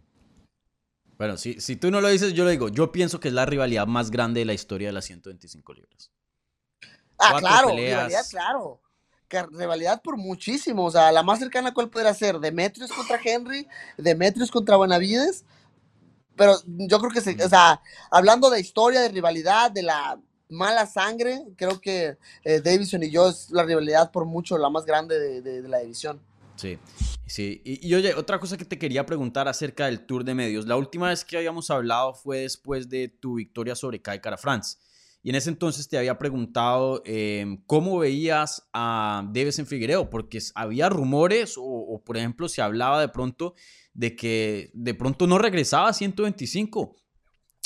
[1.18, 2.68] Bueno, si, si tú no lo dices, yo lo digo.
[2.68, 6.11] Yo pienso que es la rivalidad más grande de la historia de las 125 libras.
[7.22, 8.80] Ah, claro, rivalidad, claro.
[9.52, 10.85] rivalidad por muchísimo.
[10.85, 12.38] O sea, la más cercana, ¿cuál podría ser?
[12.40, 15.44] Demetrius contra Henry, Demetrius contra Buenavides.
[16.35, 17.80] Pero yo creo que, se, o sea,
[18.11, 23.28] hablando de historia, de rivalidad, de la mala sangre, creo que eh, Davison y yo
[23.28, 26.20] es la rivalidad por mucho la más grande de, la división.
[26.56, 26.78] Sí,
[27.26, 27.61] sí.
[27.64, 30.66] Y, y, oye, otra cosa que te quería preguntar acerca del Tour de Medios.
[30.66, 34.78] La última vez que habíamos hablado fue después de tu victoria sobre Kai France.
[35.22, 40.88] Y en ese entonces te había preguntado em, cómo veías a en Figueiredo, porque había
[40.88, 43.54] rumores o, por ejemplo, se hablaba de pronto
[43.94, 46.96] de que de pronto no regresaba a 125.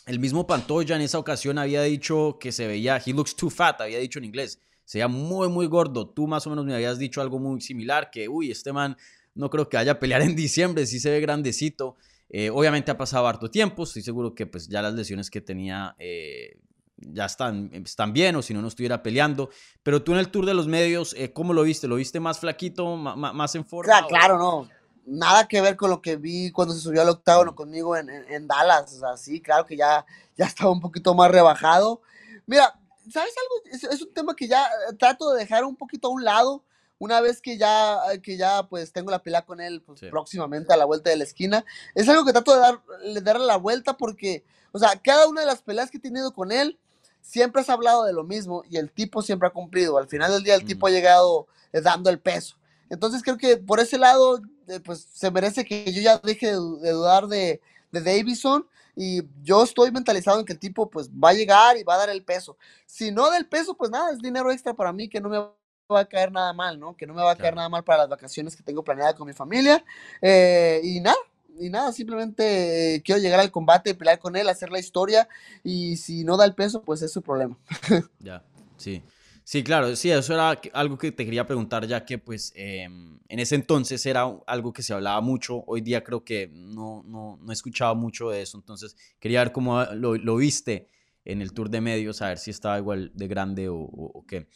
[0.06, 3.80] El mismo Pantoya en esa ocasión había dicho que se veía, he looks too fat,
[3.80, 6.10] había dicho en inglés, se veía muy, muy gordo.
[6.10, 8.96] Tú más o menos me habías dicho algo muy similar, que, uy, este man
[9.34, 11.96] no creo que vaya a pelear en diciembre, sí se ve grandecito.
[12.28, 15.94] Eh, obviamente ha pasado harto tiempo, estoy seguro que pues ya las lesiones que tenía
[15.98, 16.58] eh,
[16.98, 19.50] ya están, están bien o si no, no estuviera peleando.
[19.82, 21.88] Pero tú en el tour de los medios, eh, ¿cómo lo viste?
[21.88, 24.06] ¿Lo viste más flaquito, más, en forma?
[24.06, 24.68] Claro, no.
[25.04, 28.46] Nada que ver con lo que vi cuando se subió al octágono conmigo en, en,
[28.48, 28.92] Dallas.
[28.94, 30.04] O sea, sí, claro que ya,
[30.37, 32.00] ya estaba un poquito más rebajado.
[32.46, 32.74] Mira,
[33.11, 33.88] ¿sabes algo?
[33.92, 36.64] Es, un tema que ya eh, trato de dejar un poquito a un lado.
[36.98, 40.78] Una vez que ya, que ya pues tengo la pelea con él pues, próximamente a
[40.78, 41.62] la vuelta de la esquina,
[41.94, 45.42] es algo que trato de, dar, de darle la vuelta porque, o sea, cada una
[45.42, 46.78] de las peleas que he tenido con él,
[47.26, 49.98] siempre has hablado de lo mismo y el tipo siempre ha cumplido.
[49.98, 52.56] Al final del día el tipo ha llegado eh, dando el peso.
[52.88, 56.52] Entonces creo que por ese lado, eh, pues se merece que yo ya deje de,
[56.54, 57.60] dudar de,
[57.90, 61.82] de, Davison y yo estoy mentalizado en que el tipo pues va a llegar y
[61.82, 62.56] va a dar el peso.
[62.86, 66.00] Si no del peso, pues nada, es dinero extra para mí que no me va
[66.00, 66.96] a caer nada mal, ¿no?
[66.96, 69.26] Que no me va a caer nada mal para las vacaciones que tengo planeadas con
[69.26, 69.84] mi familia.
[70.22, 71.16] Eh, y nada,
[71.58, 75.28] y nada, simplemente quiero llegar al combate, pelear con él, hacer la historia
[75.62, 77.58] y si no da el peso, pues es su problema.
[78.20, 78.44] ya,
[78.76, 79.02] sí.
[79.44, 83.38] Sí, claro, sí, eso era algo que te quería preguntar, ya que pues em, en
[83.38, 87.52] ese entonces era algo que se hablaba mucho, hoy día creo que no, no, no
[87.52, 90.88] he escuchado mucho de eso, entonces quería ver cómo lo, lo viste
[91.24, 94.48] en el tour de medios, a ver si estaba igual de grande o, qué.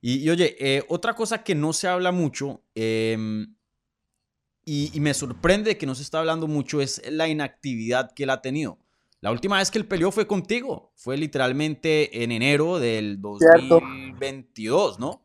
[0.00, 3.46] Y, oye, eh, otra cosa que no se habla mucho, eh,
[4.64, 8.40] y, me sorprende que no se está hablando mucho es la inactividad que él ha
[8.42, 8.78] tenido.
[9.20, 15.22] La última vez que él peleó fue contigo, fue literalmente en enero del 2022, ¿no?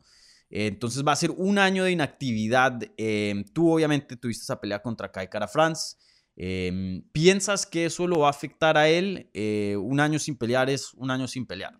[0.49, 2.79] Entonces va a ser un año de inactividad.
[2.95, 5.97] Em, tú obviamente tuviste esa pelea contra Kai Cara France.
[6.35, 9.29] Em, ¿Piensas que eso lo va a afectar a él?
[9.33, 11.77] Eh, un año sin pelear es un año sin pelear.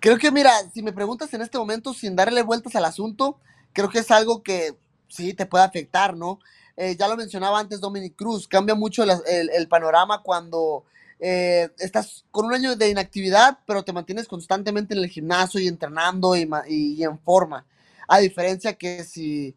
[0.00, 3.40] Creo que, mira, si me preguntas en este momento sin darle vueltas al asunto,
[3.72, 4.76] creo que es algo que
[5.08, 6.38] sí te puede afectar, ¿no?
[6.76, 10.84] Eh, ya lo mencionaba antes Dominic Cruz, cambia mucho el, panorama cuando
[11.18, 15.66] eh, estás con un año de inactividad, pero te mantienes constantemente en el gimnasio y
[15.66, 17.66] entrenando y, en forma.
[18.06, 19.54] A diferencia que si,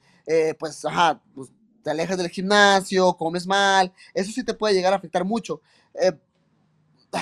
[0.57, 1.49] pues, ajá, pues,
[1.83, 5.61] te alejas del gimnasio, comes mal, eso sí te puede llegar a afectar mucho.
[5.93, 6.11] Eh,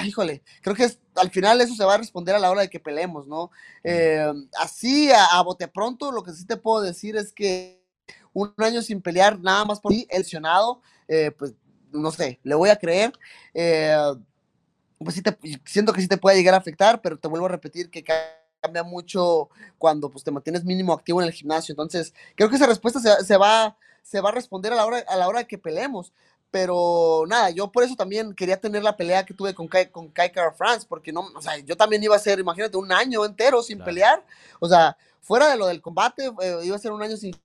[0.05, 2.79] híjole, creo que al final eso se va a responder a la hora de que
[2.79, 3.51] peleemos, ¿no?
[3.83, 7.78] Eh, así, a, bote pronto, lo que sí te puedo decir es que
[8.33, 11.53] un año sin pelear nada más por ti, el lesionado, eh, pues
[11.91, 13.13] no sé, le voy a creer.
[13.53, 17.49] pues sí, te, siento que sí te puede llegar a afectar, pero te vuelvo a
[17.49, 18.03] repetir que
[18.61, 21.73] cambia mucho cuando pues, te mantienes mínimo activo en el gimnasio.
[21.73, 23.77] Entonces, creo que esa respuesta se, se va
[24.09, 26.11] se va a responder a la hora, a la hora que peleemos.
[26.51, 30.09] Pero nada, yo por eso también quería tener la pelea que tuve con Kai, con
[30.09, 33.61] Kai France, porque no, o sea, yo también iba a ser, imagínate, un año entero
[33.61, 34.25] sin pelear.
[34.59, 37.35] O sea, fuera de lo del combate, eh, iba a ser un año sin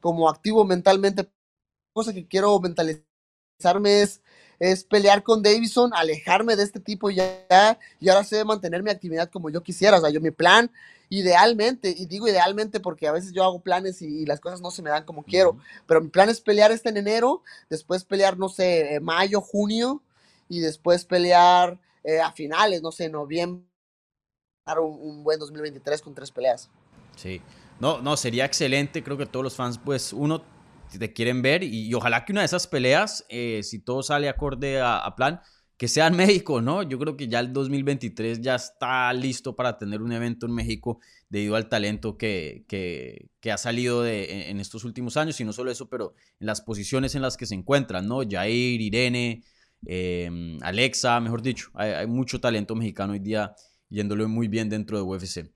[0.00, 1.28] como activo mentalmente.
[1.92, 4.20] Cosa que quiero mentalizarme es,
[4.58, 9.30] es pelear con Davison, alejarme de este tipo ya, y ahora sé mantener mi actividad
[9.30, 9.98] como yo quisiera.
[9.98, 10.70] O sea, yo mi plan
[11.10, 14.80] idealmente, y digo idealmente porque a veces yo hago planes y, las cosas no se
[14.80, 18.48] me dan como quiero, pero mi plan es pelear este en enero, después pelear, no
[18.48, 20.02] sé, eh, mayo, junio,
[20.48, 23.66] y después pelear eh, a finales, no sé, noviembre,
[24.66, 26.70] un, un buen 2023 con tres peleas.
[27.16, 27.42] Sí,
[27.80, 30.44] no, no, sería excelente, creo que todos los fans, pues uno
[30.98, 34.80] te quieren ver y, ojalá que una de esas peleas, eh, si todo sale acorde
[34.80, 35.40] a plan,
[35.80, 36.82] que sea en México, ¿no?
[36.82, 41.00] Yo creo que ya el 2023 ya está listo para tener un evento en México
[41.30, 45.88] debido al talento que, que, ha salido en estos últimos años y no solo eso,
[45.88, 48.20] pero en las posiciones en las que se encuentran, ¿no?
[48.28, 49.42] Jair, Irene,
[49.86, 53.54] em, Alexa, mejor dicho, hay, mucho talento mexicano hoy día
[53.88, 55.50] yéndole muy bien dentro de UFC.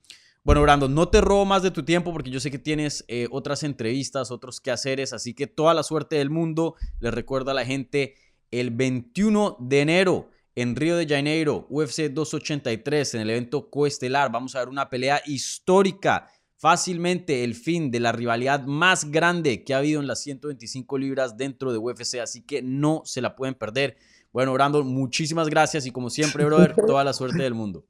[0.45, 3.29] Bueno, Brandon, no te robo más de tu tiempo porque yo sé que tienes eh,
[3.31, 6.75] otras entrevistas, otros quehaceres, así que toda la suerte del mundo.
[7.01, 8.15] Les recuerdo a la gente
[8.51, 14.31] el 21 de enero en Río de Janeiro, UFC 283, en el evento coestelar.
[14.31, 16.29] Vamos a ver una pelea histórica,
[16.59, 21.39] fácilmente el fin de la rivalidad más grande que ha habido en las 125 libras
[21.39, 23.97] dentro de UFC, así que no se la pueden perder.
[24.31, 27.87] Bueno, Brandon, muchísimas gracias y como siempre, brother, toda la suerte del mundo.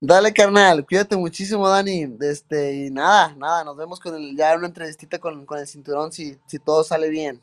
[0.00, 2.16] Dale, carnal, cuídate muchísimo, Dani.
[2.20, 6.12] Este, y nada, nada, nos vemos con el, ya una entrevistita con, con el cinturón
[6.12, 7.42] si, si todo sale bien.